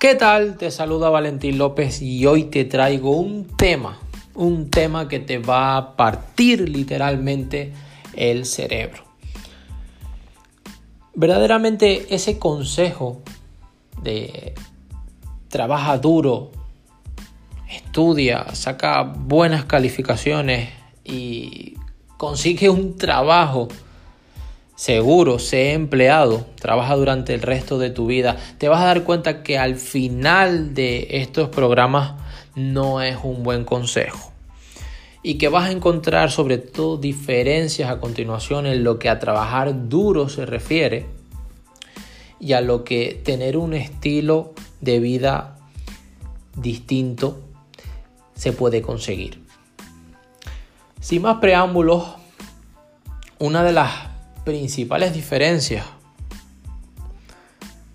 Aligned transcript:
¿Qué 0.00 0.14
tal? 0.14 0.56
Te 0.56 0.70
saluda 0.70 1.10
Valentín 1.10 1.58
López 1.58 2.00
y 2.00 2.24
hoy 2.24 2.44
te 2.44 2.64
traigo 2.64 3.10
un 3.10 3.44
tema, 3.44 3.98
un 4.34 4.70
tema 4.70 5.08
que 5.08 5.20
te 5.20 5.36
va 5.36 5.76
a 5.76 5.94
partir 5.94 6.70
literalmente 6.70 7.74
el 8.14 8.46
cerebro. 8.46 9.04
Verdaderamente 11.14 12.14
ese 12.14 12.38
consejo 12.38 13.20
de 14.02 14.54
trabaja 15.48 15.98
duro, 15.98 16.50
estudia, 17.68 18.54
saca 18.54 19.02
buenas 19.02 19.66
calificaciones 19.66 20.70
y 21.04 21.74
consigue 22.16 22.70
un 22.70 22.96
trabajo 22.96 23.68
seguro, 24.80 25.38
sé 25.38 25.74
empleado, 25.74 26.46
trabaja 26.58 26.96
durante 26.96 27.34
el 27.34 27.42
resto 27.42 27.78
de 27.78 27.90
tu 27.90 28.06
vida, 28.06 28.38
te 28.56 28.66
vas 28.70 28.80
a 28.80 28.86
dar 28.86 29.04
cuenta 29.04 29.42
que 29.42 29.58
al 29.58 29.76
final 29.76 30.72
de 30.72 31.06
estos 31.20 31.50
programas 31.50 32.14
no 32.54 33.02
es 33.02 33.18
un 33.22 33.42
buen 33.42 33.66
consejo. 33.66 34.32
Y 35.22 35.34
que 35.34 35.50
vas 35.50 35.68
a 35.68 35.70
encontrar 35.70 36.30
sobre 36.30 36.56
todo 36.56 36.96
diferencias 36.96 37.90
a 37.90 38.00
continuación 38.00 38.64
en 38.64 38.82
lo 38.82 38.98
que 38.98 39.10
a 39.10 39.18
trabajar 39.18 39.90
duro 39.90 40.30
se 40.30 40.46
refiere 40.46 41.04
y 42.40 42.54
a 42.54 42.62
lo 42.62 42.82
que 42.82 43.20
tener 43.22 43.58
un 43.58 43.74
estilo 43.74 44.54
de 44.80 44.98
vida 44.98 45.58
distinto 46.56 47.38
se 48.34 48.54
puede 48.54 48.80
conseguir. 48.80 49.44
Sin 51.00 51.20
más 51.20 51.36
preámbulos, 51.36 52.14
una 53.38 53.62
de 53.62 53.72
las 53.72 54.09
principales 54.44 55.14
diferencias 55.14 55.86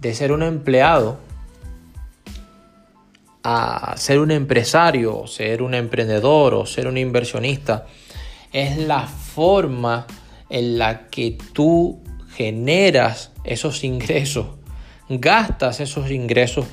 de 0.00 0.14
ser 0.14 0.32
un 0.32 0.42
empleado 0.42 1.18
a 3.42 3.94
ser 3.98 4.18
un 4.18 4.30
empresario, 4.30 5.26
ser 5.26 5.62
un 5.62 5.74
emprendedor 5.74 6.54
o 6.54 6.64
ser 6.64 6.86
un 6.88 6.96
inversionista 6.96 7.86
es 8.52 8.78
la 8.78 9.06
forma 9.06 10.06
en 10.48 10.78
la 10.78 11.08
que 11.08 11.36
tú 11.52 12.02
generas 12.34 13.32
esos 13.44 13.84
ingresos, 13.84 14.46
gastas 15.08 15.80
esos 15.80 16.10
ingresos 16.10 16.66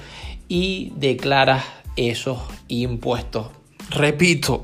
y 0.47 0.93
declaras 0.95 1.63
esos 1.95 2.39
impuestos. 2.67 3.47
Repito, 3.89 4.61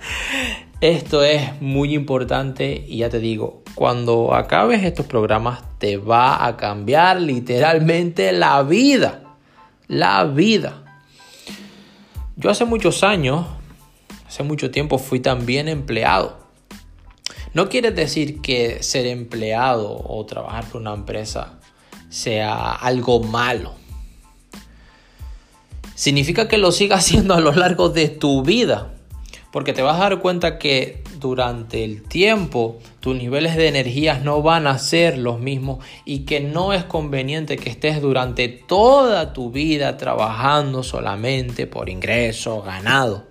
esto 0.80 1.22
es 1.22 1.60
muy 1.60 1.94
importante 1.94 2.84
y 2.88 2.98
ya 2.98 3.10
te 3.10 3.18
digo, 3.18 3.62
cuando 3.76 4.34
acabes 4.34 4.82
estos 4.82 5.04
programas 5.04 5.62
te 5.78 5.98
va 5.98 6.46
a 6.46 6.56
cambiar 6.56 7.20
literalmente 7.20 8.32
la 8.32 8.62
vida. 8.62 9.22
La 9.86 10.24
vida. 10.24 10.82
Yo 12.36 12.48
hace 12.48 12.64
muchos 12.64 13.04
años, 13.04 13.46
hace 14.26 14.42
mucho 14.42 14.70
tiempo 14.70 14.98
fui 14.98 15.20
también 15.20 15.68
empleado. 15.68 16.38
No 17.52 17.68
quiere 17.68 17.90
decir 17.90 18.40
que 18.40 18.82
ser 18.82 19.06
empleado 19.06 20.02
o 20.08 20.24
trabajar 20.24 20.64
por 20.64 20.80
una 20.80 20.94
empresa 20.94 21.60
sea 22.08 22.72
algo 22.72 23.20
malo. 23.20 23.74
Significa 25.94 26.48
que 26.48 26.56
lo 26.56 26.72
sigas 26.72 27.00
haciendo 27.04 27.34
a 27.34 27.40
lo 27.40 27.52
largo 27.52 27.90
de 27.90 28.08
tu 28.08 28.42
vida. 28.42 28.94
Porque 29.52 29.74
te 29.74 29.82
vas 29.82 29.96
a 29.96 30.04
dar 30.04 30.20
cuenta 30.20 30.58
que 30.58 31.05
durante 31.18 31.84
el 31.84 32.02
tiempo 32.02 32.78
tus 33.00 33.16
niveles 33.16 33.56
de 33.56 33.68
energías 33.68 34.22
no 34.22 34.42
van 34.42 34.66
a 34.66 34.78
ser 34.78 35.18
los 35.18 35.40
mismos 35.40 35.84
y 36.04 36.20
que 36.20 36.40
no 36.40 36.72
es 36.72 36.84
conveniente 36.84 37.56
que 37.56 37.70
estés 37.70 38.00
durante 38.00 38.48
toda 38.48 39.32
tu 39.32 39.50
vida 39.50 39.96
trabajando 39.96 40.82
solamente 40.82 41.66
por 41.66 41.88
ingresos, 41.88 42.64
ganado. 42.64 43.24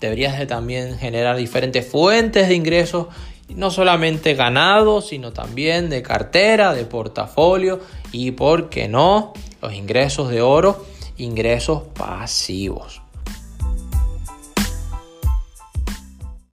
Deberías 0.00 0.38
de 0.38 0.46
también 0.46 0.96
generar 0.98 1.36
diferentes 1.36 1.86
fuentes 1.86 2.48
de 2.48 2.54
ingresos, 2.54 3.08
no 3.48 3.70
solamente 3.70 4.34
ganado, 4.34 5.00
sino 5.00 5.32
también 5.32 5.90
de 5.90 6.02
cartera, 6.02 6.74
de 6.74 6.84
portafolio 6.84 7.80
y, 8.12 8.30
¿por 8.32 8.68
qué 8.68 8.88
no?, 8.88 9.32
los 9.60 9.74
ingresos 9.74 10.30
de 10.30 10.40
oro, 10.40 10.84
ingresos 11.16 11.82
pasivos. 11.94 13.02